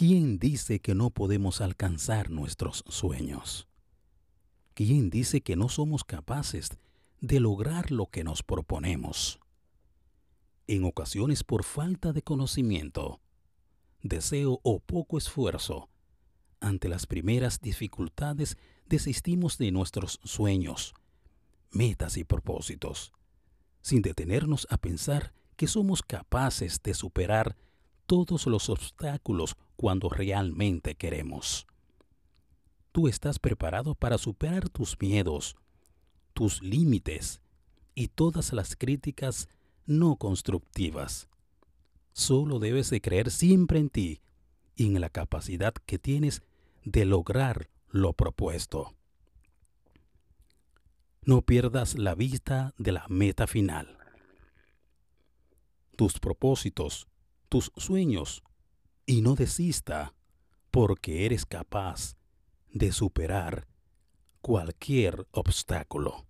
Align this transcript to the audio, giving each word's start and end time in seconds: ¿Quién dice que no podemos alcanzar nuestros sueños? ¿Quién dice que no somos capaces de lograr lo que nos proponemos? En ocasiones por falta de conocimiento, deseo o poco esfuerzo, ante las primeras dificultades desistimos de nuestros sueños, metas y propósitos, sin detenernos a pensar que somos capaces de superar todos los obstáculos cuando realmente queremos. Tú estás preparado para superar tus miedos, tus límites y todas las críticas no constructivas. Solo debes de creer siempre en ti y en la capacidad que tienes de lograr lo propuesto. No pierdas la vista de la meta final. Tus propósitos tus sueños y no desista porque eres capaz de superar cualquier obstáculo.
¿Quién 0.00 0.38
dice 0.38 0.80
que 0.80 0.94
no 0.94 1.10
podemos 1.10 1.60
alcanzar 1.60 2.30
nuestros 2.30 2.84
sueños? 2.88 3.68
¿Quién 4.72 5.10
dice 5.10 5.42
que 5.42 5.56
no 5.56 5.68
somos 5.68 6.04
capaces 6.04 6.70
de 7.20 7.38
lograr 7.38 7.90
lo 7.90 8.06
que 8.06 8.24
nos 8.24 8.42
proponemos? 8.42 9.40
En 10.66 10.84
ocasiones 10.84 11.44
por 11.44 11.64
falta 11.64 12.14
de 12.14 12.22
conocimiento, 12.22 13.20
deseo 14.00 14.60
o 14.62 14.80
poco 14.80 15.18
esfuerzo, 15.18 15.90
ante 16.60 16.88
las 16.88 17.06
primeras 17.06 17.60
dificultades 17.60 18.56
desistimos 18.86 19.58
de 19.58 19.70
nuestros 19.70 20.18
sueños, 20.24 20.94
metas 21.72 22.16
y 22.16 22.24
propósitos, 22.24 23.12
sin 23.82 24.00
detenernos 24.00 24.66
a 24.70 24.78
pensar 24.78 25.34
que 25.56 25.66
somos 25.66 26.00
capaces 26.00 26.82
de 26.82 26.94
superar 26.94 27.54
todos 28.06 28.46
los 28.46 28.70
obstáculos 28.70 29.56
cuando 29.80 30.10
realmente 30.10 30.94
queremos. 30.94 31.66
Tú 32.92 33.08
estás 33.08 33.38
preparado 33.38 33.94
para 33.94 34.18
superar 34.18 34.68
tus 34.68 35.00
miedos, 35.00 35.56
tus 36.34 36.60
límites 36.60 37.40
y 37.94 38.08
todas 38.08 38.52
las 38.52 38.76
críticas 38.76 39.48
no 39.86 40.16
constructivas. 40.16 41.30
Solo 42.12 42.58
debes 42.58 42.90
de 42.90 43.00
creer 43.00 43.30
siempre 43.30 43.78
en 43.78 43.88
ti 43.88 44.20
y 44.76 44.84
en 44.84 45.00
la 45.00 45.08
capacidad 45.08 45.72
que 45.72 45.98
tienes 45.98 46.42
de 46.84 47.06
lograr 47.06 47.70
lo 47.88 48.12
propuesto. 48.12 48.94
No 51.22 51.40
pierdas 51.40 51.96
la 51.96 52.14
vista 52.14 52.74
de 52.76 52.92
la 52.92 53.06
meta 53.08 53.46
final. 53.46 53.96
Tus 55.96 56.20
propósitos 56.20 57.06
tus 57.50 57.72
sueños 57.76 58.44
y 59.10 59.22
no 59.22 59.34
desista 59.34 60.14
porque 60.70 61.26
eres 61.26 61.44
capaz 61.44 62.14
de 62.72 62.92
superar 62.92 63.66
cualquier 64.40 65.26
obstáculo. 65.32 66.28